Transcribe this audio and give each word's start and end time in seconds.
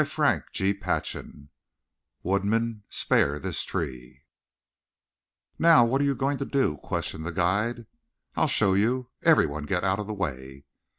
CHAPTER 0.03 0.73
VIII 1.03 1.49
WOODMAN, 2.23 2.81
SPARE 2.89 3.37
THIS 3.37 3.61
TREE 3.61 4.23
"Now, 5.59 5.85
what 5.85 6.01
are 6.01 6.05
you 6.05 6.15
going 6.15 6.39
to 6.39 6.43
do?" 6.45 6.77
questioned 6.77 7.23
the 7.23 7.31
guide. 7.31 7.85
"I'll 8.35 8.47
show 8.47 8.73
you. 8.73 9.09
Everyone 9.21 9.67
get 9.67 9.83
out 9.83 9.99
of 9.99 10.07
the 10.07 10.15
way." 10.15 10.65